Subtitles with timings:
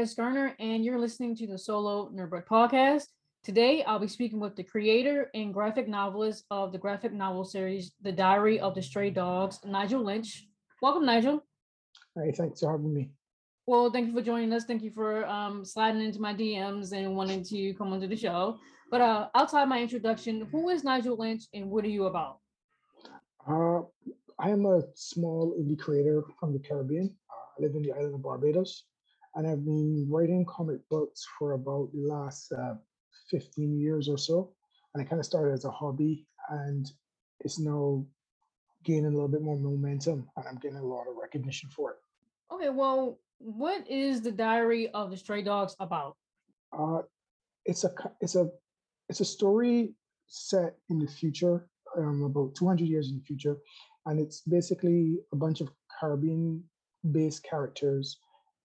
[0.00, 3.04] KS Garner, and you're listening to the Solo Nerdbreak podcast.
[3.44, 7.92] Today, I'll be speaking with the creator and graphic novelist of the graphic novel series,
[8.00, 10.46] The Diary of the Stray Dogs, Nigel Lynch.
[10.80, 11.44] Welcome, Nigel.
[12.14, 13.10] Hey, thanks for having me.
[13.66, 14.64] Well, thank you for joining us.
[14.64, 18.58] Thank you for um, sliding into my DMs and wanting to come onto the show.
[18.90, 22.38] But uh, outside my introduction, who is Nigel Lynch and what are you about?
[23.46, 23.80] Uh,
[24.38, 27.14] I am a small indie creator from the Caribbean.
[27.30, 28.84] Uh, I live in the island of Barbados,
[29.34, 32.74] and I've been writing comic books for about the last uh,
[33.30, 34.52] 15 years or so.
[34.94, 36.90] And I kind of started as a hobby, and
[37.40, 38.04] it's now
[38.84, 41.96] gaining a little bit more momentum, and I'm getting a lot of recognition for it.
[42.52, 46.16] Okay, well, what is the Diary of the Stray Dogs about?
[46.76, 47.02] Uh,
[47.64, 48.48] it's a it's a
[49.08, 49.94] it's a story
[50.26, 53.56] set in the future, um, about 200 years in the future,
[54.06, 58.18] and it's basically a bunch of Caribbean-based characters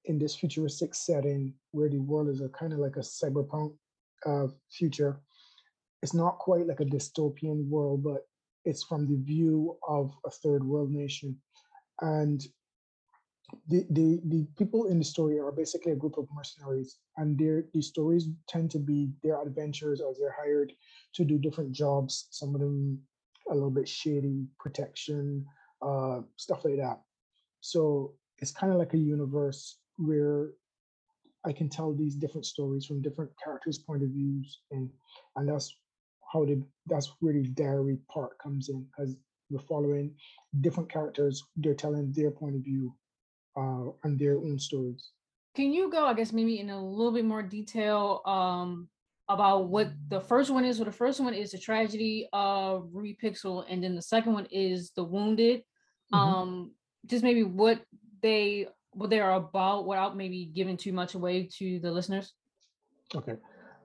[0.08, 3.74] in this futuristic setting where the world is a kind of like a cyberpunk
[4.26, 5.22] uh, future.
[6.02, 8.28] It's not quite like a dystopian world, but
[8.66, 11.38] it's from the view of a third world nation,
[12.02, 12.44] and
[13.68, 17.66] the, the the people in the story are basically a group of mercenaries and their
[17.74, 20.74] these stories tend to be their adventures as they're hired
[21.14, 23.00] to do different jobs some of them
[23.52, 25.46] a little bit shady protection
[25.84, 27.00] uh stuff like that
[27.62, 30.50] so it's kind of like a universe where
[31.46, 34.90] i can tell these different stories from different characters point of views and
[35.36, 35.76] and that's
[36.32, 39.16] how the that's where the diary part comes in because
[39.50, 40.14] we're following
[40.62, 42.94] different characters they're telling their point of view
[43.58, 45.12] uh, and their own stories.
[45.56, 48.90] Can you go, I guess, maybe in a little bit more detail um,
[49.30, 50.78] about what the first one is?
[50.78, 54.48] So the first one is the tragedy of Ruby Pixel, and then the second one
[54.52, 55.64] is the Wounded.
[56.14, 56.16] Mm-hmm.
[56.16, 56.72] Um,
[57.06, 57.82] just maybe what
[58.22, 62.34] they what they are about without maybe giving too much away to the listeners.
[63.14, 63.36] Okay.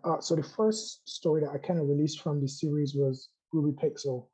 [0.05, 3.77] Uh, so the first story that I kind of released from the series was Ruby
[3.77, 4.27] Pixel,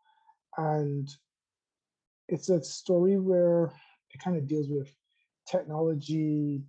[0.59, 1.09] and
[2.28, 3.72] it's a story where
[4.10, 4.94] it kind of deals with
[5.50, 6.62] technology,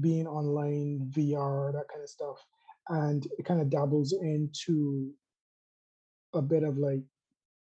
[0.00, 2.44] being online, VR, that kind of stuff.
[2.88, 5.12] And it kind of dabbles into
[6.34, 7.02] a bit of like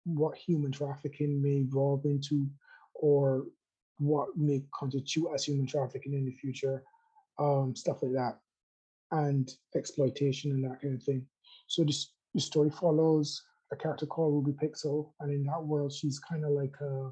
[0.05, 2.47] what human trafficking may evolve into
[2.93, 3.45] or
[3.99, 6.83] what may constitute as human trafficking in the future,
[7.37, 8.39] um, stuff like that,
[9.11, 11.25] and exploitation and that kind of thing.
[11.67, 16.19] So this the story follows a character called Ruby Pixel, and in that world, she's
[16.19, 17.11] kind of like a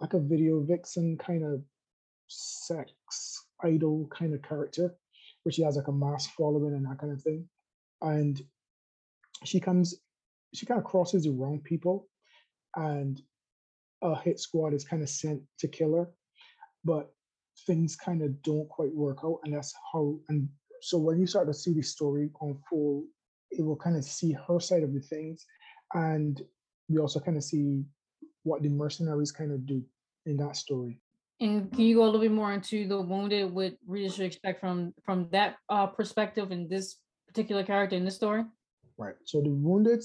[0.00, 1.62] like a video vixen kind of
[2.28, 2.92] sex
[3.62, 4.94] idol kind of character,
[5.42, 7.48] where she has like a mass following and that kind of thing.
[8.02, 8.40] And
[9.44, 9.94] she comes,
[10.54, 12.08] she kind of crosses the wrong people,
[12.74, 13.20] and
[14.02, 16.08] a hit squad is kind of sent to kill her,
[16.84, 17.12] but
[17.66, 20.18] things kind of don't quite work out, and that's how.
[20.28, 20.48] And
[20.82, 23.04] so when you start to see the story unfold,
[23.50, 25.46] it will kind of see her side of the things,
[25.94, 26.42] and
[26.88, 27.84] we also kind of see
[28.42, 29.82] what the mercenaries kind of do
[30.26, 31.00] in that story.
[31.40, 33.52] And can you go a little bit more into the wounded?
[33.52, 36.96] What readers should expect from from that uh, perspective in this
[37.28, 38.44] particular character in this story?
[38.98, 39.14] Right.
[39.24, 40.02] So the wounded,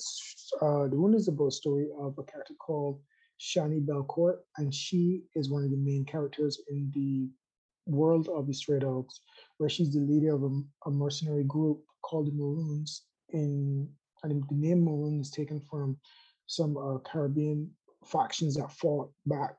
[0.62, 3.00] uh, the wounded is about a story of a character called
[3.42, 7.28] Shani Belcourt, and she is one of the main characters in the
[7.88, 9.20] world of the Stray Dogs,
[9.58, 13.04] where she's the leader of a, a mercenary group called the Maroons.
[13.30, 13.90] In
[14.24, 15.98] and the name Maroon is taken from
[16.46, 17.72] some uh, Caribbean
[18.06, 19.56] factions that fought back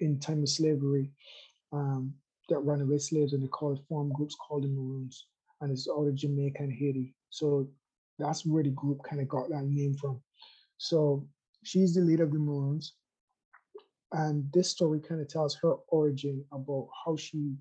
[0.00, 1.10] in time of slavery
[1.72, 2.12] um,
[2.50, 5.26] that runaway slaves, and they call it form groups called the Maroons,
[5.62, 7.14] and it's out of Jamaica and Haiti.
[7.30, 7.68] So
[8.18, 10.20] that's where the group kind of got that name from.
[10.76, 11.26] So
[11.62, 12.92] she's the leader of the Maroons,
[14.14, 17.54] and this story kind of tells her origin about how she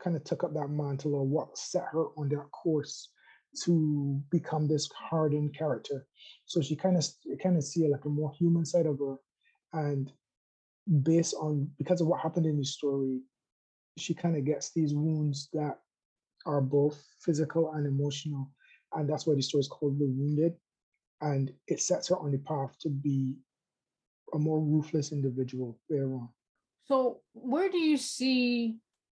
[0.00, 3.10] kind of took up that mantle or what set her on that course
[3.62, 6.06] to become this hardened character.
[6.44, 7.06] So she kind of
[7.40, 9.16] kind of see like a more human side of her,
[9.72, 10.12] and
[11.02, 13.20] based on because of what happened in the story,
[13.96, 15.78] she kind of gets these wounds that
[16.46, 18.50] are both physical and emotional.
[18.92, 20.54] And that's why the story is called The Wounded.
[21.20, 23.34] And it sets her on the path to be
[24.34, 26.28] a more ruthless individual later on.
[26.84, 28.76] So, where do you see,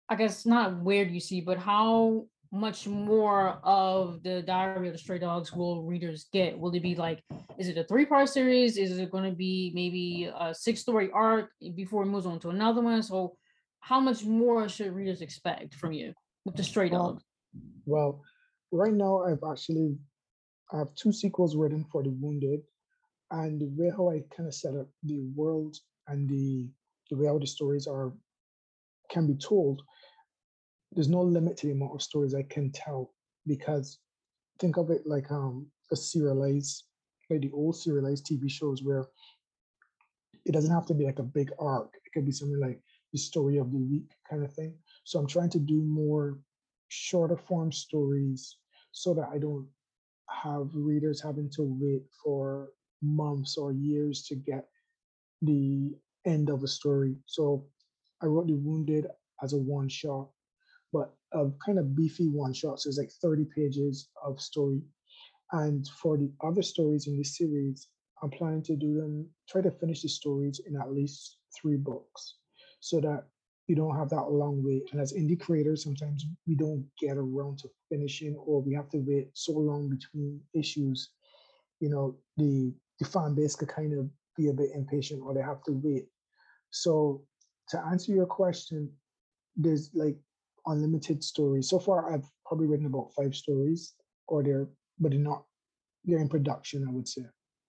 [0.08, 4.94] I guess not where do you see, but how much more of the Diary of
[4.94, 6.58] the Stray Dogs will readers get?
[6.58, 7.22] Will it be like,
[7.58, 8.76] is it a three part series?
[8.76, 12.50] Is it going to be maybe a six story arc before it moves on to
[12.50, 13.02] another one?
[13.02, 13.36] So,
[13.80, 16.12] how much more should readers expect from you
[16.44, 17.22] with the Stray Dogs?
[17.86, 18.22] Well,
[18.72, 19.96] right now I've actually
[20.72, 22.60] I have two sequels written for The Wounded,
[23.34, 25.76] and the way how I kind of set up the world
[26.08, 26.68] and the
[27.10, 28.12] the way how the stories are
[29.10, 29.82] can be told
[30.92, 33.12] there's no limit to the amount of stories I can tell
[33.46, 33.98] because
[34.60, 36.84] think of it like um a serialized
[37.30, 39.06] like the old serialized TV shows where
[40.44, 41.94] it doesn't have to be like a big arc.
[42.04, 42.80] It could be something like
[43.12, 44.74] the story of the week kind of thing.
[45.04, 46.38] So I'm trying to do more
[46.88, 48.58] shorter form stories
[48.92, 49.66] so that I don't
[50.28, 52.68] have readers having to wait for
[53.02, 54.68] months or years to get
[55.42, 55.94] the
[56.26, 57.16] end of a story.
[57.26, 57.66] So
[58.22, 59.06] I wrote The Wounded
[59.42, 60.30] as a one shot,
[60.92, 62.80] but a kind of beefy one shot.
[62.80, 64.82] So it's like 30 pages of story.
[65.52, 67.88] And for the other stories in the series,
[68.22, 72.36] I'm planning to do them, try to finish the stories in at least three books
[72.80, 73.26] so that
[73.66, 74.84] you don't have that long wait.
[74.92, 78.98] And as indie creators, sometimes we don't get around to finishing or we have to
[78.98, 81.10] wait so long between issues.
[81.80, 85.42] You know, the, the fan base could kind of be a bit impatient or they
[85.42, 86.06] have to wait.
[86.70, 87.22] So
[87.68, 88.90] to answer your question,
[89.56, 90.16] there's like
[90.66, 91.68] unlimited stories.
[91.68, 93.94] So far, I've probably written about five stories,
[94.28, 94.68] or they're
[94.98, 95.44] but they're not
[96.04, 96.86] they're in production.
[96.88, 97.22] I would say.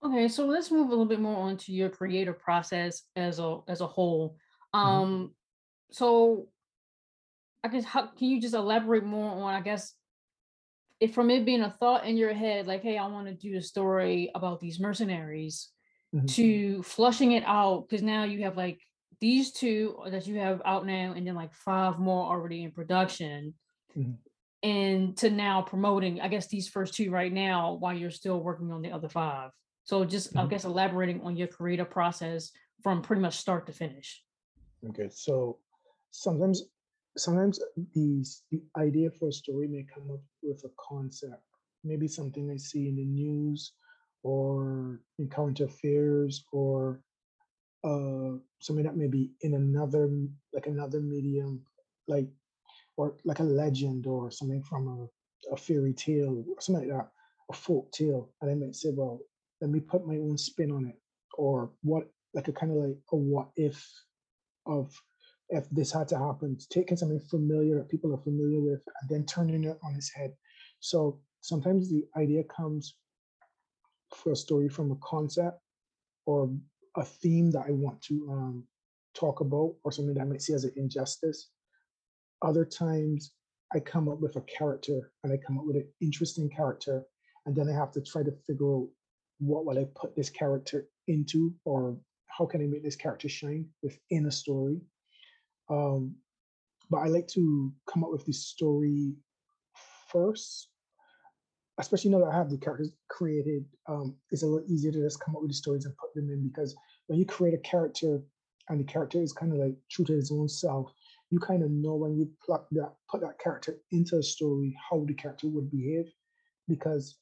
[0.04, 3.80] Okay, so let's move a little bit more onto your creative process as a as
[3.80, 4.36] a whole.
[4.74, 4.78] Mhm.
[4.78, 5.34] Um,
[5.90, 6.48] so
[7.64, 9.94] I guess how can you just elaborate more on I guess
[11.00, 13.56] if from it being a thought in your head, like, hey, I want to do
[13.56, 15.70] a story about these mercenaries,
[16.14, 16.28] Mhm.
[16.28, 18.80] to flushing it out because now you have like
[19.20, 23.54] these two that you have out now, and then like five more already in production,
[23.96, 24.16] Mhm.
[24.62, 28.72] and to now promoting, I guess these first two right now while you're still working
[28.72, 29.50] on the other five.
[29.84, 30.50] So just I Mhm.
[30.50, 32.52] guess elaborating on your creative process
[32.82, 34.24] from pretty much start to finish.
[34.88, 35.60] Okay, so
[36.10, 36.62] sometimes
[37.16, 37.60] sometimes
[37.94, 38.24] the
[38.76, 41.42] idea for a story may come up with a concept,
[41.84, 43.72] maybe something I see in the news
[44.22, 47.00] or in current affairs or
[47.84, 50.10] uh something that may be in another
[50.52, 51.62] like another medium,
[52.08, 52.28] like
[52.96, 57.08] or like a legend or something from a, a fairy tale or something like that,
[57.50, 58.30] a folk tale.
[58.40, 59.20] And I might say, well,
[59.60, 60.96] let me put my own spin on it.
[61.38, 63.86] Or what like a kind of like a what if
[64.66, 64.92] of
[65.48, 69.24] if this had to happen, taking something familiar that people are familiar with and then
[69.26, 70.32] turning it on its head.
[70.80, 72.96] So sometimes the idea comes
[74.14, 75.60] for a story from a concept
[76.26, 76.50] or
[76.96, 78.64] a theme that I want to um,
[79.14, 81.50] talk about or something that I might see as an injustice.
[82.42, 83.32] Other times
[83.74, 87.04] I come up with a character and I come up with an interesting character
[87.46, 88.88] and then I have to try to figure out
[89.38, 91.96] what will I put this character into or
[92.26, 94.80] how can I make this character shine within a story.
[95.68, 96.16] Um,
[96.90, 99.14] but I like to come up with the story
[100.08, 100.68] first,
[101.78, 103.64] especially now that I have the characters created.
[103.88, 106.30] Um, it's a little easier to just come up with the stories and put them
[106.30, 106.76] in because
[107.06, 108.20] when you create a character
[108.68, 110.92] and the character is kind of like true to his own self,
[111.30, 115.04] you kind of know when you pluck that put that character into a story how
[115.06, 116.06] the character would behave
[116.68, 117.16] because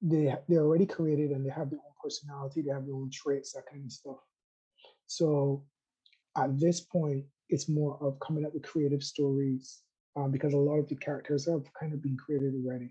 [0.00, 3.52] they they're already created and they have their own personality, they have their own traits,
[3.52, 4.18] that kind of stuff.
[5.06, 5.64] So
[6.36, 9.80] at this point, it's more of coming up with creative stories
[10.16, 12.90] um, because a lot of the characters have kind of been created already.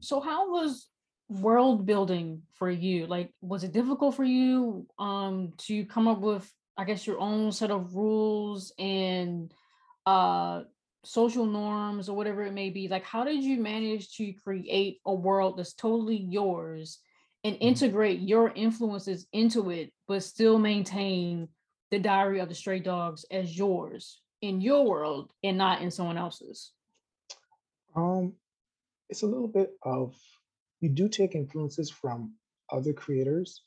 [0.00, 0.88] So how was
[1.28, 3.06] world building for you?
[3.06, 7.52] Like, was it difficult for you um to come up with, I guess, your own
[7.52, 9.52] set of rules and
[10.04, 10.62] uh
[11.04, 12.88] social norms or whatever it may be?
[12.88, 16.98] Like, how did you manage to create a world that's totally yours
[17.44, 17.60] and Mhm.
[17.62, 21.48] integrate your influences into it, but still maintain
[21.92, 26.16] the diary of the stray dogs as yours in your world and not in someone
[26.16, 26.72] else's?
[27.94, 28.32] Um,
[29.10, 30.16] it's a little bit of
[30.80, 32.32] you do take influences from
[32.72, 33.62] other creators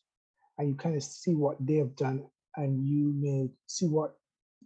[0.58, 2.26] and you kind of see what they have done
[2.58, 4.16] and you may see what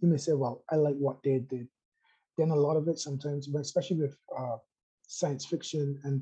[0.02, 1.68] you may say, well, I like what they did.
[2.38, 4.56] Then a lot of it sometimes, but especially with uh,
[5.06, 6.22] science fiction and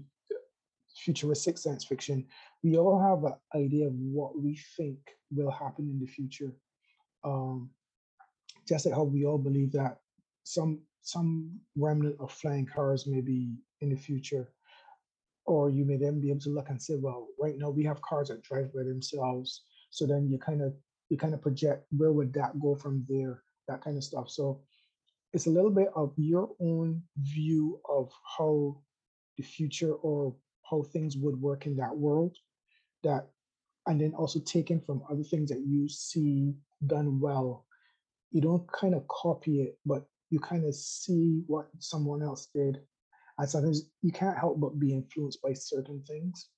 [0.95, 2.25] futuristic science fiction,
[2.63, 4.97] we all have an idea of what we think
[5.29, 6.51] will happen in the future.
[7.23, 7.71] Um,
[8.67, 9.97] just like how we all believe that
[10.43, 14.51] some some remnant of flying cars may be in the future,
[15.45, 18.01] or you may then be able to look and say, well, right now we have
[18.01, 19.63] cars that drive by themselves.
[19.89, 20.73] So then you kind of
[21.09, 24.29] you kind of project where would that go from there, that kind of stuff.
[24.29, 24.61] So
[25.33, 28.81] it's a little bit of your own view of how
[29.37, 30.35] the future or
[30.69, 32.35] how things would work in that world
[33.03, 33.27] that
[33.85, 36.53] and then also taken from other things that you see
[36.85, 37.65] done well
[38.31, 42.79] you don't kind of copy it but you kind of see what someone else did
[43.37, 46.49] and sometimes you can't help but be influenced by certain things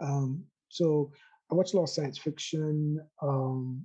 [0.00, 1.12] um, so
[1.50, 3.84] i watch a lot of science fiction um,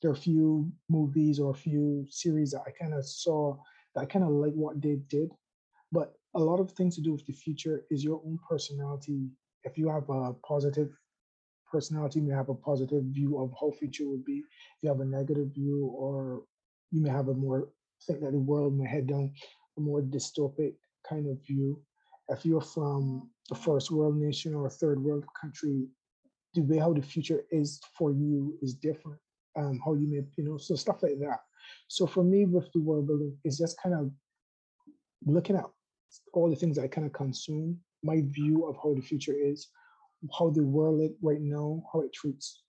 [0.00, 3.56] there are a few movies or a few series that i kind of saw
[3.94, 5.30] that I kind of like what they did.
[5.92, 9.28] But a lot of things to do with the future is your own personality.
[9.62, 10.90] If you have a positive
[11.74, 14.38] personality, may have a positive view of how future would be.
[14.80, 16.44] You have a negative view, or
[16.92, 17.68] you may have a more
[18.06, 19.32] think that the world may head down
[19.78, 20.74] a more dystopic
[21.08, 21.80] kind of view.
[22.28, 25.76] If you're from a first world nation or a third world country,
[26.54, 29.20] the way how the future is for you is different.
[29.56, 31.40] Um, how you may, you know, so stuff like that.
[31.88, 34.10] So for me, with the world building, it's just kind of
[35.26, 35.64] looking at
[36.32, 39.68] all the things I kind of consume, my view of how the future is,
[40.36, 42.62] how the world it right now, how it treats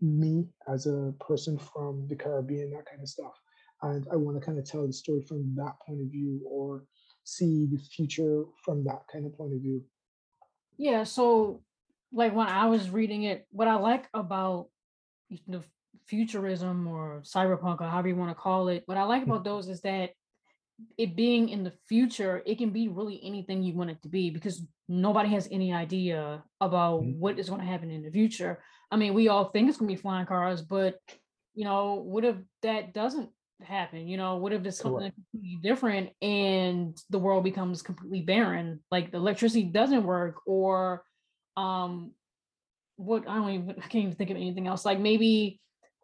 [0.00, 3.32] me as a person from the Caribbean, that kind of stuff.
[3.82, 6.84] And I want to kind of tell the story from that point of view or
[7.24, 9.84] see the future from that kind of point of view.
[10.78, 11.04] Yeah.
[11.04, 11.62] So,
[12.12, 14.68] like when I was reading it, what I like about
[15.48, 15.62] the
[16.06, 19.26] futurism or cyberpunk or however you want to call it, what I like mm.
[19.26, 20.10] about those is that
[20.98, 24.30] it being in the future, it can be really anything you want it to be
[24.30, 27.18] because nobody has any idea about Mhm.
[27.18, 28.62] what is going to happen in the future.
[28.90, 31.00] I mean, we all think it's going to be flying cars, but
[31.54, 33.30] you know, what if that doesn't
[33.62, 34.06] happen?
[34.06, 35.16] You know, what if it's something Correct.
[35.32, 41.02] completely different and the world becomes completely barren, like the electricity doesn't work, or
[41.56, 42.12] um,
[42.96, 44.84] what I don't even I can't even think of anything else.
[44.84, 45.60] Like maybe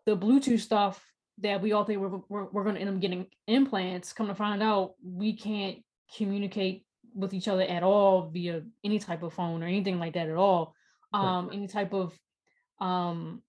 [0.07, 1.05] the Bluetooth stuff
[1.39, 4.13] that we all think we're we're, we're going to end up getting implants.
[4.13, 5.79] Come to find out, we can't
[6.17, 6.85] communicate
[7.15, 10.37] with each other at all via any type of phone or anything like that at
[10.37, 10.75] all
[11.13, 12.19] Um, any type of
[12.81, 13.43] um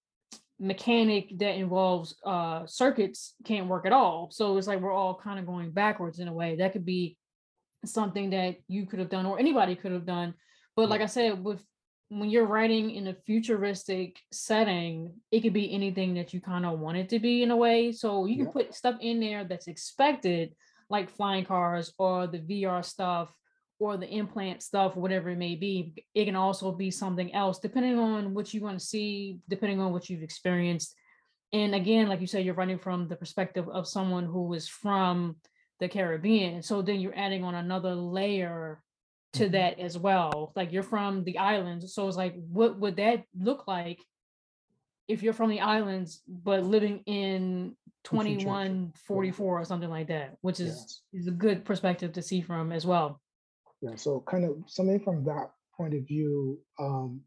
[0.59, 4.29] mechanic that involves uh circuits can't work at all.
[4.31, 6.57] So it's like we're all kind of going backwards in a way.
[6.57, 7.17] That could be
[7.85, 10.33] something that you could have done or anybody could have done.
[10.75, 11.63] But like I said, with
[12.19, 16.79] when you're writing in a futuristic setting, it could be anything that you kind of
[16.79, 17.91] want it to be in a way.
[17.91, 18.51] So you can Yeah.
[18.51, 20.55] put stuff in there that's expected,
[20.89, 23.35] like flying cars or the VR stuff
[23.79, 25.93] or the implant stuff, whatever it may be.
[26.13, 29.91] It can also be something else, depending on what you want to see, depending on
[29.91, 30.95] what you've experienced.
[31.51, 35.37] And again, like you said, you're running from the perspective of someone who is from
[35.79, 36.61] the Caribbean.
[36.61, 38.81] So then you're adding on another layer
[39.33, 39.51] to Mhm.
[39.51, 40.51] that as well.
[40.55, 41.93] Like you're from the islands.
[41.93, 43.99] So it's like, what would that look like
[45.07, 51.01] if you're from the islands, but living in 2144 or something like that, which is,
[51.11, 53.19] is a good perspective to see from as well.
[53.81, 53.95] Yeah.
[53.95, 57.21] So kind of something from that point of view, um,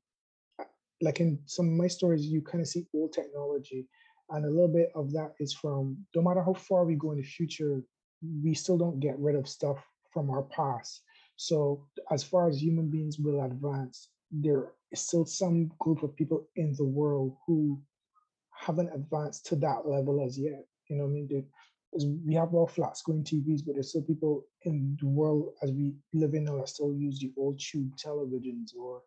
[1.02, 3.88] like in some of my stories, you kind of see old technology,
[4.30, 7.18] and a little bit of that is from no matter how far we go in
[7.18, 7.82] the future,
[8.42, 11.02] we still don't get rid of stuff from our past.
[11.36, 16.48] So as far as human beings will advance, there is still some group of people
[16.56, 17.80] in the world who
[18.52, 20.64] haven't advanced to that level as yet.
[20.88, 21.46] You know what I mean?
[22.26, 25.94] We have all flat screen TVs, but there's still people in the world as we
[26.12, 29.02] live in now that still use the old tube televisions or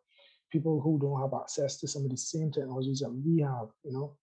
[0.51, 3.91] people who don't have access to some of the same technologies that we have, you
[3.91, 4.15] know?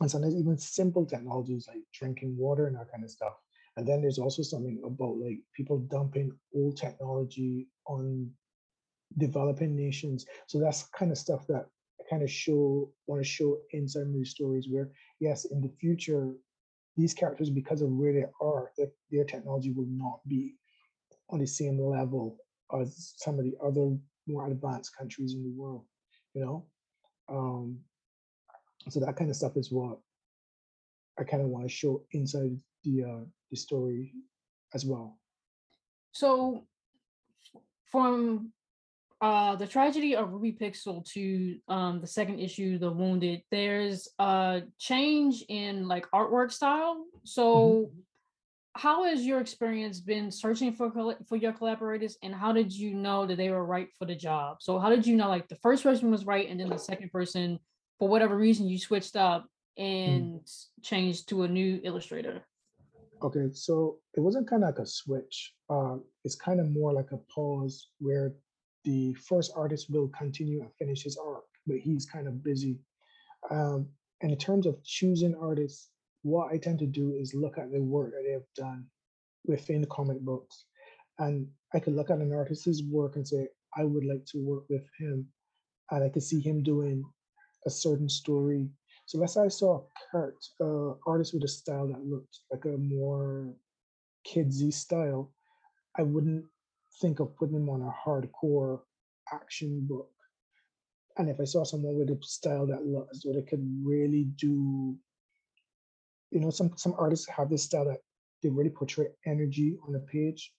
[0.00, 3.34] And sometimes even simple technologies like drinking water and that kind of stuff.
[3.76, 8.30] And then there's also something about like people dumping old technology on
[9.18, 10.26] developing nations.
[10.46, 11.66] So that's kind of stuff that
[12.00, 15.72] I kind of show want to show in some of stories where yes, in the
[15.80, 16.34] future,
[16.96, 20.56] these characters, because of where they are, their, their technology will not be
[21.30, 22.36] on the same level
[22.78, 23.96] as some of the other
[24.26, 25.84] more advanced countries in the world,
[26.34, 26.66] you know?
[27.28, 27.78] Um,
[28.88, 29.98] so that kind of stuff is what
[31.18, 34.12] I kind of want to show inside the uh, the story
[34.74, 35.18] as well.
[36.12, 36.66] So
[37.90, 38.52] from
[39.20, 44.62] uh the tragedy of Ruby Pixel to um the second issue, The Wounded, there's a
[44.78, 46.96] change in like artwork style.
[46.96, 47.20] Mhm.
[47.24, 47.90] So
[48.76, 50.90] how has your experience been searching for
[51.28, 54.62] for your collaborators and how did you know that they were right for the job?
[54.62, 57.10] So how did you know like the first person was right and then the second
[57.10, 57.58] person
[57.98, 59.46] for whatever reason you switched up
[59.78, 59.84] Mm.
[59.86, 60.48] and
[60.82, 62.44] changed to a new illustrator?
[63.22, 65.54] Okay, so it wasn't kind of like a switch.
[65.68, 68.32] Uh, it's kind of more like a pause where
[68.84, 72.78] the first artist will continue and finish his arc, but he's kind of busy.
[73.50, 73.88] Um,
[74.22, 75.90] and in terms of choosing artists,
[76.22, 78.86] what I tend to do is look at the work that they have done
[79.44, 80.64] within comic books.
[81.18, 84.64] And I could look at an artist's work and say, I would like to work
[84.70, 85.26] with him.
[85.90, 87.04] And I could see him doing
[87.66, 88.68] a certain story.
[89.10, 93.52] So say I saw Kurt, uh, artist with a style that looked like a more
[94.24, 95.32] kidsy style.
[95.98, 96.44] I wouldn't
[97.00, 98.82] think of putting him on a hardcore
[99.32, 100.12] action book.
[101.18, 104.26] And if I saw someone with a style that looked as though they could really
[104.36, 104.96] do,
[106.30, 108.02] you know, some some artists have this style that
[108.44, 110.52] they really portray energy on the page.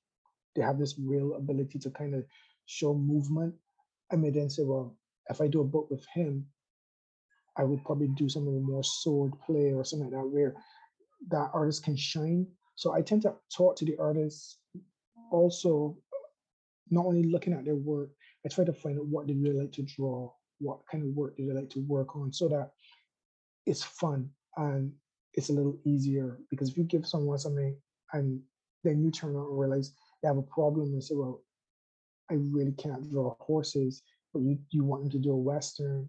[0.58, 2.26] They have this real ability to kind of
[2.66, 3.56] show movement.
[4.12, 4.98] I may then say, well,
[5.30, 6.48] if I do a book with him,
[7.58, 10.56] I would probably do something more sword play or something like that, where
[11.30, 12.48] that artist can shine.
[12.76, 14.58] So I tend to talk to the artists
[15.32, 15.98] also,
[16.90, 18.10] not only looking at their work,
[18.46, 21.38] I try to find out what they really like to draw, what kind of work
[21.38, 22.72] do they like to work on, so that
[23.66, 24.92] it's fun and
[25.34, 26.40] it's a little easier.
[26.50, 27.76] Because if you give someone something
[28.14, 28.42] and
[28.84, 31.44] then you turn around and realize they have a problem and say, well,
[32.30, 34.02] I really can't draw horses,
[34.34, 36.08] but you, you want them to do a Western,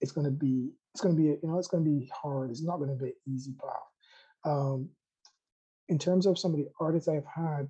[0.00, 2.50] it's gonna be, it's gonna be, you know, it's gonna be hard.
[2.50, 4.52] It's not gonna be an easy path.
[4.52, 4.88] Um,
[5.88, 7.68] in terms of some of the artists I've had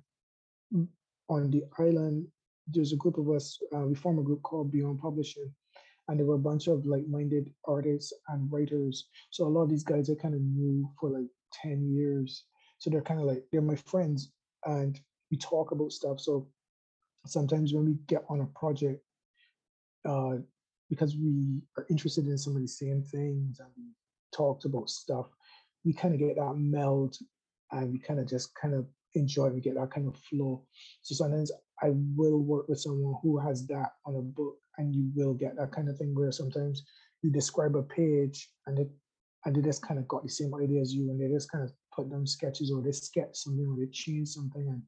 [0.73, 0.87] mm,
[1.29, 2.27] on the island,
[2.67, 5.51] there's a group of us, uh, we form a group called Beyond Publishing,
[6.07, 9.07] and there were a bunch of like-minded artists and writers.
[9.29, 12.45] So a lot of these guys are kind of new for like 10 years.
[12.79, 14.31] So they're kind of like, they're my friends
[14.65, 14.99] and
[15.29, 16.19] we talk about stuff.
[16.19, 16.47] So
[17.25, 19.03] sometimes when we get on a project,
[20.07, 20.37] uh,
[20.91, 23.85] because we are interested in some of the same things and we
[24.35, 25.27] talked about stuff,
[25.85, 27.15] we kind of get that meld
[27.71, 30.61] and we kind of just kind of enjoy, we get that kind of flow.
[31.01, 31.49] So sometimes
[31.81, 35.55] I will work with someone who has that on a book and you will get
[35.55, 36.83] that kind of thing where sometimes
[37.21, 38.89] you describe a page and it
[39.45, 41.63] and they just kind of got the same idea as you and they just kind
[41.63, 44.83] of put down sketches or they sketch something or they change something and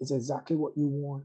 [0.00, 1.24] it's exactly what you want.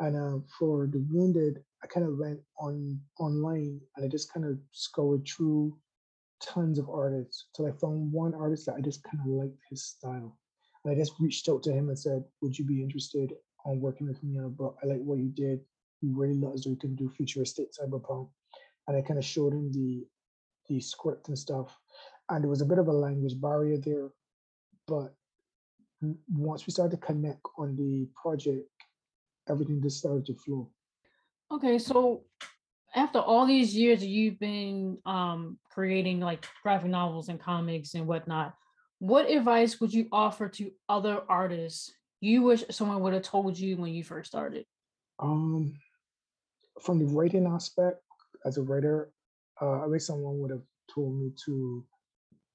[0.00, 4.44] And uh, for the wounded, I kind of went on online and I just kind
[4.44, 5.76] of scoured through
[6.42, 9.84] tons of artists till I found one artist that I just kind of liked his
[9.84, 10.36] style.
[10.84, 14.08] And I just reached out to him and said, "Would you be interested on working
[14.08, 14.76] with me on a book?
[14.82, 15.60] I like what you did.
[16.00, 18.30] You really as though you can do futuristic cyberpunk."
[18.88, 20.08] And I kind of showed him the
[20.68, 21.78] the script and stuff.
[22.28, 24.10] And there was a bit of a language barrier there,
[24.88, 25.14] but
[26.28, 28.68] once we started to connect on the project,
[29.48, 30.68] everything just started to flow.
[31.52, 32.24] Okay, so
[32.94, 38.54] after all these years you've been um, creating like graphic novels and comics and whatnot,
[38.98, 43.76] what advice would you offer to other artists you wish someone would have told you
[43.76, 44.64] when you first started?
[45.20, 45.74] Um,
[46.80, 47.98] from the writing aspect,
[48.44, 49.10] as a writer,
[49.60, 51.84] uh, I wish someone would have told me to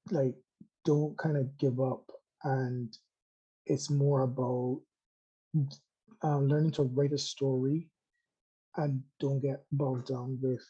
[0.09, 0.35] like
[0.83, 2.09] don't kind of give up,
[2.43, 2.95] and
[3.67, 4.81] it's more about
[6.23, 7.90] um, learning to write a story
[8.77, 10.65] and don't get bogged down with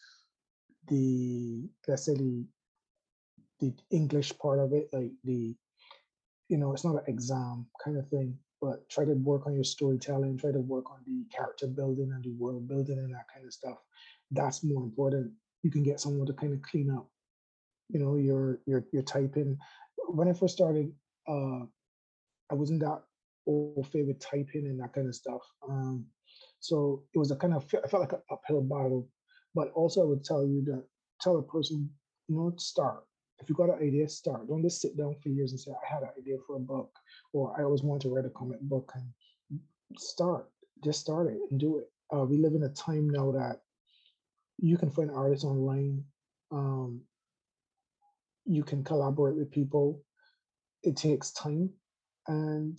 [0.88, 2.46] the let's say the
[3.60, 5.56] the English part of it, like the
[6.50, 9.64] you know, it's not an exam kind of thing, but try to work on your
[9.64, 13.46] storytelling, try to work on the character building and the world building and that kind
[13.46, 13.78] of stuff.
[14.32, 15.32] That's more important.
[15.64, 17.08] You can get someone to kind of clean up,
[17.90, 19.58] you know, your your your typing.
[20.10, 20.92] When I first started,
[21.28, 21.62] uh,
[22.50, 23.04] I wasn't that
[23.48, 25.42] au fait with typing and that kind of stuff.
[25.68, 26.06] Um,
[26.62, 29.10] so it was a kind of I felt like an uphill battle.
[29.54, 30.86] But also, I would tell you that
[31.20, 31.90] tell a person,
[32.30, 33.04] you know, start.
[33.40, 34.48] If you got an idea, start.
[34.48, 36.92] Don't just sit down for years and say, I had an idea for a book,
[37.34, 38.94] or I always wanted to write a comic book.
[38.96, 39.60] And
[39.98, 40.50] start.
[40.84, 41.92] Just start it and do it.
[42.16, 43.62] Uh, we live in a time now that
[44.60, 46.04] you can find artists online.
[46.52, 47.02] Um,
[48.46, 50.04] you can collaborate with people.
[50.84, 51.72] It takes time,
[52.28, 52.78] and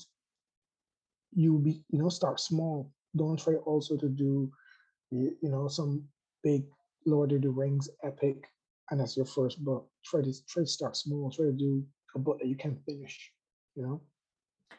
[1.32, 4.50] you be you know start small don't try also to do
[5.10, 6.02] you know some
[6.42, 6.64] big
[7.06, 8.48] lord of the rings epic
[8.90, 9.88] and that's your first book.
[10.04, 13.32] Try to try to start small try to do a book that you can finish
[13.74, 14.02] you know?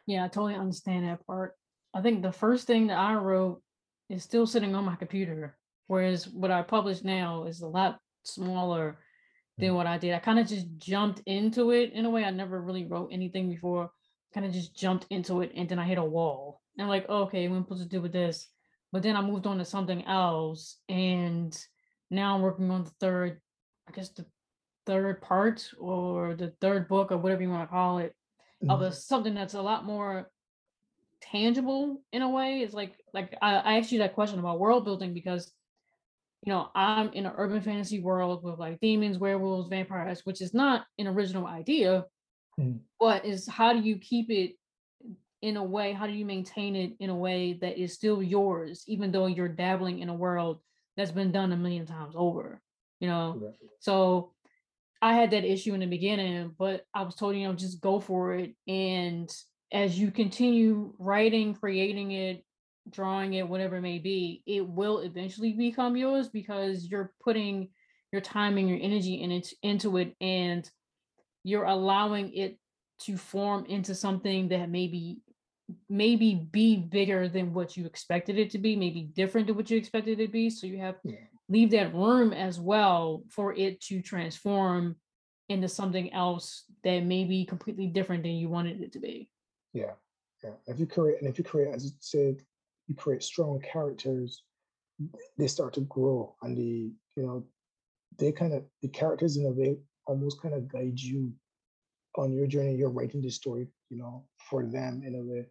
[0.05, 1.55] Yeah i totally understand that part.
[1.93, 3.61] I think the first thing that i wrote
[4.09, 8.97] is still sitting on my computer whereas what i publish now is a lot smaller
[9.57, 9.75] than mm.
[9.75, 10.13] what i did.
[10.13, 13.49] I kind of just jumped into it in a way i never really wrote anything
[13.49, 13.91] before.
[14.33, 16.52] Kind of just jumped into it and then I hit a wall.
[16.77, 18.47] And like, okay, what am I supposed to do with this?
[18.91, 20.77] But then I moved on to something else.
[20.89, 21.57] And
[22.09, 23.41] now I'm working on the third,
[23.88, 24.25] I guess the
[24.86, 28.15] third part or the third book or whatever you want to call it,
[28.63, 28.71] mm-hmm.
[28.71, 30.29] of a, something that's a lot more
[31.21, 32.59] tangible in a way.
[32.59, 35.51] It's like like I, I asked you that question about world building because
[36.43, 40.53] you know I'm in an urban fantasy world with like demons, werewolves, vampires, which is
[40.53, 42.05] not an original idea,
[42.59, 42.79] Mm.
[42.99, 44.55] But is how do you keep it
[45.43, 45.91] in a way?
[45.91, 49.49] How do you maintain it in a way that is still yours, even though you're
[49.49, 50.60] dabbling in a world
[50.95, 52.62] that's been done a million times over?
[53.01, 53.53] You know, right.
[53.79, 54.32] so
[55.01, 57.99] I had that issue in the beginning, but I was told, you know, just go
[57.99, 58.56] for it.
[58.69, 59.29] And
[59.69, 62.45] as you continue writing, creating it,
[62.89, 67.67] drawing it, whatever it may be, it will eventually become yours because you're putting
[68.13, 70.69] your time and your energy in it into it and
[71.43, 72.58] you're allowing it
[73.01, 75.17] to form into something that maybe
[75.89, 79.77] maybe be bigger than what you expected it to be, maybe different than what you
[79.77, 80.49] expected it to be.
[80.49, 81.27] So you have Yeah.
[81.49, 84.95] leave that room as well for it to transform
[85.49, 89.29] into something else that may be completely different than you wanted it to be.
[89.73, 89.93] Yeah,
[90.43, 90.53] yeah.
[90.67, 92.41] If you create, and if you create, as you said,
[92.88, 94.43] you create strong characters,
[95.38, 97.45] they start to grow, and the you know
[98.17, 101.33] they kind of the characters in a way almost kind of guide you
[102.17, 102.75] on your journey.
[102.75, 105.47] You're writing the story, you know, for them in a way.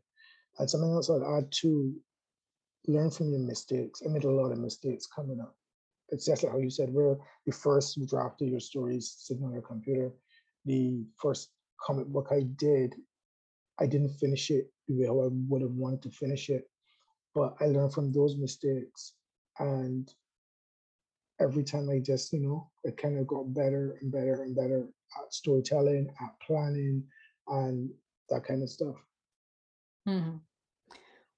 [0.59, 1.95] And something else I'd add to
[2.87, 4.03] learn from your mistakes.
[4.05, 5.55] I made a lot of mistakes coming up.
[6.11, 9.63] It's just like how you said, where you first drafted your stories sitting on your
[9.63, 10.13] computer.
[10.67, 12.95] The first comic book I did,
[13.81, 16.69] I didn't finish it the way I would have wanted to finish it.
[17.35, 19.15] But I learned from those mistakes.
[19.59, 20.13] And
[21.41, 24.89] every time I just, you know, it kind of got better and better and better
[25.19, 27.05] at storytelling, at planning,
[27.49, 27.91] and
[28.29, 28.97] that kind of stuff.
[30.07, 30.41] Mhm.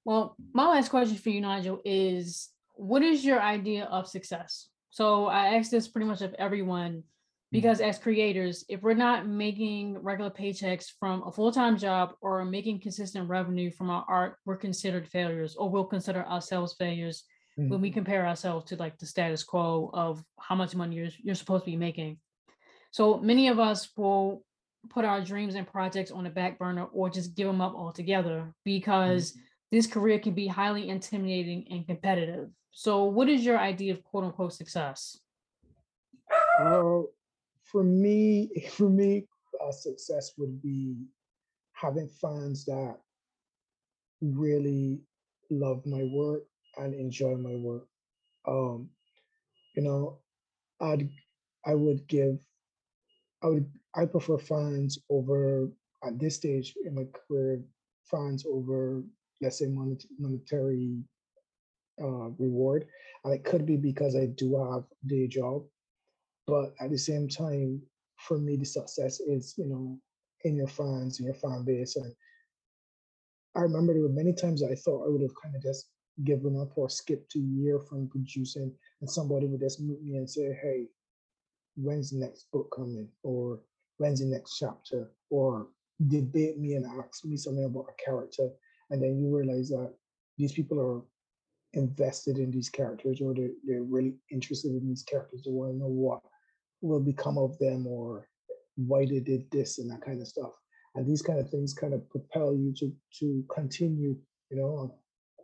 [0.05, 4.68] Well, my last question for you, Nigel, is what is your idea of success?
[4.90, 7.05] So I ask this pretty much of everyone Mm.
[7.53, 12.81] because as creators, if we're not making regular paychecks from a full-time job or making
[12.81, 17.24] consistent revenue from our art, we're considered failures or we'll consider ourselves failures
[17.57, 17.83] when Mm.
[17.83, 21.64] we compare ourselves to like the status quo of how much money you're, you're supposed
[21.64, 22.18] to be making.
[22.90, 24.44] So many of us will
[24.90, 28.53] put our dreams and projects on the back burner or just give them up altogether
[28.64, 29.37] because
[29.70, 32.49] this career can be highly intimidating and competitive.
[32.70, 35.18] So, what is your idea of quote unquote success?
[36.61, 37.03] Uh,
[37.62, 39.27] for me, for me,
[39.64, 40.97] uh, success would be
[41.73, 42.97] having fans that
[44.20, 45.01] really
[45.51, 46.44] love my work
[46.77, 47.87] and enjoy my work.
[48.47, 48.88] Um,
[49.75, 50.18] you know,
[50.81, 51.09] I'd
[51.66, 52.38] I would give
[53.42, 55.68] I would I prefer fans over
[56.04, 57.62] at this stage in my career,
[58.11, 59.02] fans over
[59.40, 60.98] let's say monet- monetary
[62.02, 62.87] uh, reward,
[63.24, 65.64] and it could be because I do have a day job,
[66.46, 67.83] but at the same time,
[68.18, 69.98] for me, the success is you know
[70.44, 72.12] in your fans, in your fan base, and
[73.54, 75.87] I remember there were many times I thought I would have kind of just
[76.24, 80.28] given up or skipped a year from producing, and somebody would just meet me and
[80.28, 80.88] say, "Hey,
[81.76, 83.61] when's the next book coming?" or
[83.98, 85.68] "When's the next chapter?" or
[86.09, 88.50] debate me and ask me something about a character,
[88.90, 89.94] and then you realize that
[90.37, 91.02] these people are
[91.74, 95.42] invested in these characters or they're, they're really interested in these characters.
[95.44, 96.20] They want to know what
[96.80, 98.28] will become of them or
[98.76, 100.52] why they did this and that kind of stuff.
[100.94, 104.16] And these kind of things kind of propel you to to continue,
[104.50, 104.94] you know,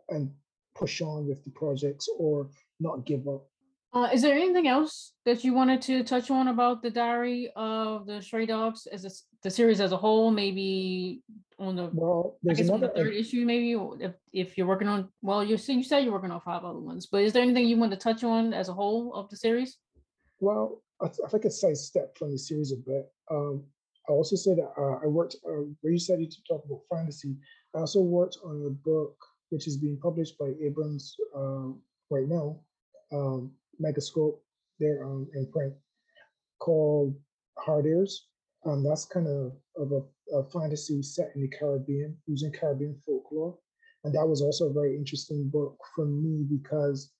[0.09, 0.31] and
[0.75, 3.47] push on with the projects or not give up.
[3.93, 8.05] Uh, is there anything else that you wanted to touch on about the Diary of
[8.05, 9.09] the Stray Dogs as a
[9.43, 10.31] the series as a whole?
[10.31, 11.21] Maybe
[11.59, 14.57] on the, Well, I there's guess on the another uh, third issue, maybe if, if
[14.57, 17.21] you're working on, well, you said you said you're working on five other ones, but
[17.21, 19.77] is there anything you want to touch on as a whole of the series?
[20.39, 23.11] Well, I, th- I think it's sidestep from the series a bit.
[23.29, 23.63] Um,
[24.07, 26.81] I also said that uh, I worked uh, where you said you to talk about
[26.89, 27.35] fantasy.
[27.75, 29.15] I also worked on a book
[29.49, 31.67] which is being published by Abrams uh,
[32.09, 32.57] right now,
[33.11, 34.39] um, Megascope.
[34.79, 35.73] They're um, in print
[36.59, 37.15] called
[37.57, 38.27] Hard Ears.
[38.65, 43.57] Um, that's kind of of a, a fantasy set in the Caribbean using Caribbean folklore,
[44.03, 47.11] and that was also a very interesting book for me because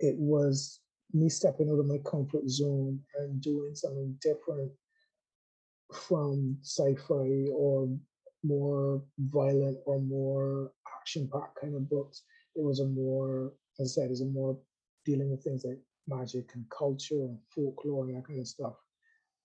[0.00, 0.80] it was
[1.12, 4.72] me stepping out of my comfort zone and doing something different
[5.92, 7.88] from sci-fi or
[8.42, 12.22] more violent or more action-packed kind of books.
[12.56, 14.58] It was a more, as I said, is a more
[15.04, 18.74] dealing with things like magic and culture and folklore and that kind of stuff.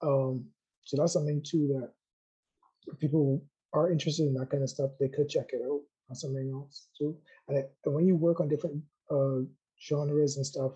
[0.01, 0.45] Um,
[0.83, 3.43] so that's something too that people
[3.73, 6.87] are interested in that kind of stuff, they could check it out or something else
[6.97, 7.17] too.
[7.47, 9.39] And, it, and when you work on different uh,
[9.81, 10.71] genres and stuff,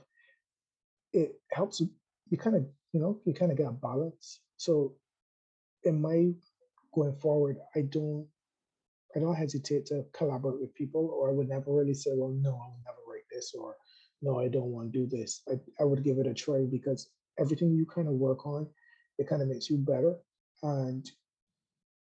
[1.14, 1.90] it helps you,
[2.38, 4.42] kind of, you know, you kind of get balance.
[4.58, 4.94] So
[5.84, 6.32] in my
[6.94, 8.28] going forward, I don't
[9.16, 12.52] I don't hesitate to collaborate with people, or I would never really say, well, no,
[12.52, 13.76] I would never write this, or
[14.22, 15.42] no, I don't want to do this.
[15.50, 18.68] I, I would give it a try because everything you kind of work on,
[19.18, 20.16] it kind of makes you better.
[20.64, 21.10] And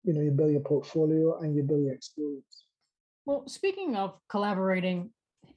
[0.04, 2.64] you know, you build your portfolio and you build your experience.
[3.26, 5.11] Well, speaking of collaborating,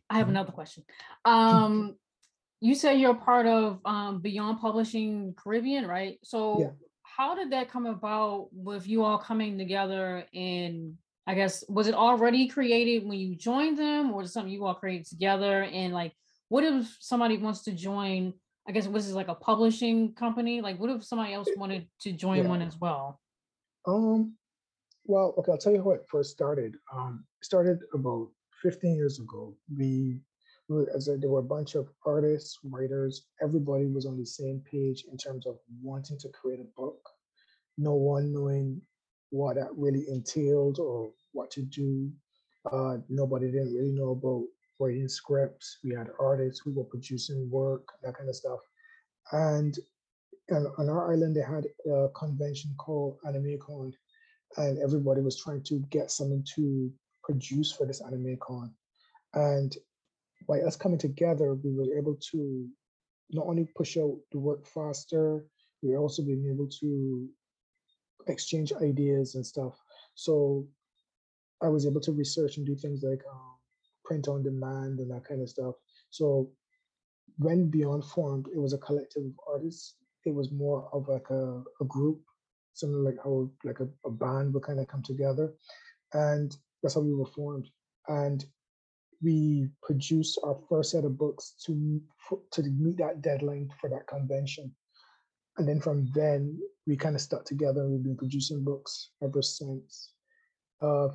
[0.10, 0.32] I have Mhm.
[0.32, 0.84] another question.
[1.26, 1.96] Um,
[2.60, 6.20] you say you're part of um, Beyond Publishing Caribbean, right?
[6.24, 10.26] So, how did that come about with you all coming together?
[10.34, 10.98] And
[11.28, 14.66] I guess was it already created when you joined them, or was it something you
[14.66, 15.64] all created together?
[15.64, 16.14] And like,
[16.52, 18.34] what if somebody wants to join?
[18.68, 20.60] I guess was this like a publishing company?
[20.60, 22.50] Like, what if somebody else wanted to join Yeah.
[22.50, 23.22] one as well?
[23.88, 24.36] Um,
[25.06, 26.76] Well, okay, I'll tell you how it first started.
[26.94, 28.30] Um, started about
[28.62, 29.56] 15 years ago.
[29.78, 30.20] We,
[30.94, 35.06] as a, there were a bunch of artists, writers, everybody was on the same page
[35.10, 37.00] in terms of wanting to create a book.
[37.78, 38.82] No one knowing
[39.32, 42.12] what that really entailed or what to do.
[42.72, 44.44] Uh, nobody didn't really know about
[44.82, 45.78] writing scripts.
[45.84, 48.60] We had artists who were producing work, that kind of stuff.
[49.32, 49.78] And
[50.52, 53.94] on, our island, they had a convention called Animekon,
[54.58, 56.92] and everybody was trying to get something to
[57.24, 58.72] produce for this Animekon.
[59.34, 59.76] And
[60.48, 62.68] by us coming together, we were able to
[63.30, 65.46] not only push out the work faster,
[65.82, 67.30] we were also being able to
[68.28, 69.80] exchange ideas and stuff.
[70.16, 70.68] So
[71.62, 73.51] I was able to research and do things like um,
[74.12, 75.76] print on demand and that kind of stuff.
[76.10, 76.50] So
[77.38, 79.96] when Beyond formed, it was a collective of artists.
[80.26, 82.20] It was more of like a, a group,
[82.74, 85.54] something like how like a, a band would kind of come together.
[86.14, 87.70] And that's how we were formed.
[88.10, 88.44] And
[89.24, 92.02] we produced our first set of books to
[92.52, 94.76] to meet that deadline for that convention.
[95.58, 97.82] And then from then, we kind of stuck together.
[97.82, 100.14] and We've been producing books ever since.
[100.82, 101.10] Uh,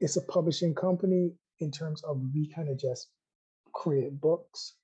[0.00, 1.32] it's a publishing company
[1.62, 3.08] in terms of we kind of just
[3.72, 4.74] create books,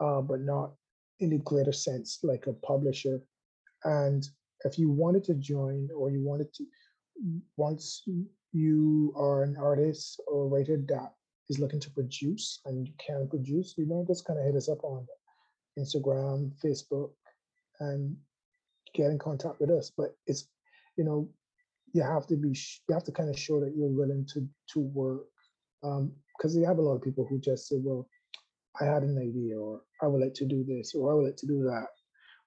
[0.00, 0.72] uh, but not
[1.20, 3.20] in the greater sense like a publisher.
[3.84, 4.26] And
[4.64, 6.64] if you wanted to join or you wanted to,
[7.56, 8.04] once
[8.52, 11.12] you are an artist or a writer that
[11.48, 14.68] is looking to produce and you can produce, you know, just kind of hit us
[14.68, 15.06] up on
[15.78, 17.10] Instagram, Facebook,
[17.80, 18.16] and
[18.94, 19.90] get in contact with us.
[19.96, 20.48] But it's,
[20.96, 21.28] you know,
[21.92, 24.80] you have to be, you have to kind of show that you're willing to to
[24.80, 25.26] work
[25.80, 28.08] because um, you have a lot of people who just say, well,
[28.80, 31.36] I had an idea, or I would like to do this, or I would like
[31.36, 31.86] to do that.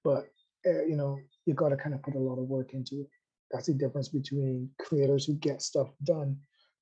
[0.03, 0.25] But,
[0.65, 3.07] uh, you know, you got to kind of put a lot of work into it.
[3.51, 6.37] That's the difference between creators who get stuff done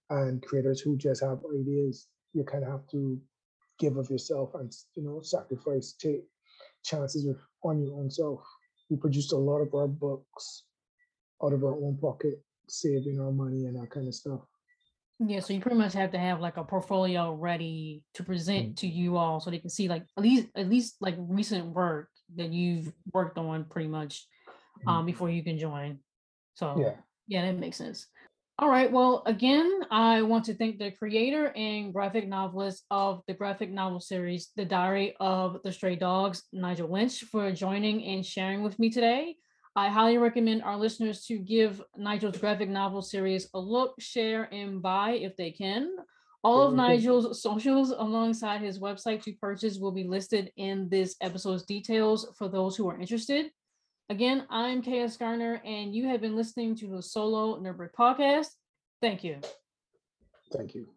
[0.09, 2.07] and creators who just have ideas.
[2.33, 3.19] You kind of have to
[3.79, 6.23] give of yourself and, you know, sacrifice, take
[6.83, 8.41] chances with, on your own self.
[8.89, 10.65] We produced a lot of our books
[11.43, 14.41] out of our own pocket, saving our money and that kind of stuff.
[15.19, 18.75] Yeah, so you pretty much have to have like a portfolio ready to present mm.
[18.77, 22.07] to you all so they can see like at least at least like recent work
[22.37, 24.25] that you've worked on pretty much
[24.87, 25.07] um mm.
[25.07, 25.99] before you can join.
[26.53, 26.95] So yeah,
[27.27, 28.07] yeah, that makes sense.
[28.59, 28.91] All right.
[28.91, 34.01] Well, again, I want to thank the creator and graphic novelist of the graphic novel
[34.01, 38.89] series, The Diary of the Stray Dogs, Nigel Lynch, for joining and sharing with me
[38.89, 39.37] today.
[39.79, 44.81] I highly recommend our listeners to give Nigel's graphic novel series a look, share, and
[44.81, 45.95] buy if they can.
[46.43, 51.63] All of Nigel's socials alongside his website to purchase will be listed in this episode's
[51.63, 53.51] details for those who are interested.
[54.09, 58.47] Again, I'm KS Garner, and you have been listening to the Solo Nerdbird podcast.
[59.01, 59.37] Thank you.
[60.51, 60.89] Thank you.